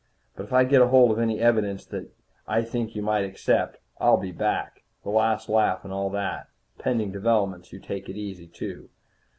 But 0.35 0.47
if 0.47 0.51
I 0.51 0.63
get 0.63 0.81
hold 0.81 1.11
of 1.11 1.19
any 1.19 1.39
evidence 1.39 1.85
that 1.85 2.09
I 2.47 2.63
think 2.63 2.95
you 2.95 3.03
might 3.03 3.23
accept, 3.23 3.77
I'll 3.99 4.17
be 4.17 4.31
back. 4.31 4.81
The 5.03 5.11
last 5.11 5.47
laugh 5.47 5.83
and 5.83 5.93
all 5.93 6.09
that. 6.09 6.47
Pending 6.79 7.11
developments 7.11 7.71
you 7.71 7.77
take 7.79 8.09
it 8.09 8.17
easy, 8.17 8.47
too. 8.47 8.89